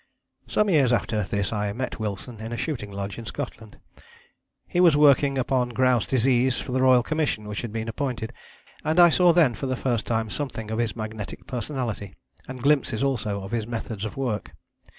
[0.47, 3.77] Some years after this I met Wilson in a shooting lodge in Scotland.
[4.67, 8.33] He was working upon grouse disease for the Royal Commission which had been appointed,
[8.83, 12.15] and I saw then for the first time something of his magnetic personality
[12.47, 14.53] and glimpses also of his methods of work.